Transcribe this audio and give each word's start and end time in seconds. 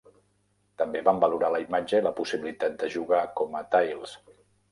També 0.81 1.01
van 1.07 1.19
valorar 1.23 1.51
la 1.55 1.59
imatge 1.65 2.01
i 2.01 2.05
la 2.07 2.13
possibilitat 2.21 2.81
de 2.85 2.91
jugar 2.97 3.23
com 3.41 3.59
a 3.61 3.65
Tails. 3.77 4.19